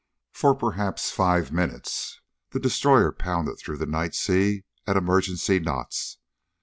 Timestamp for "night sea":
3.85-4.63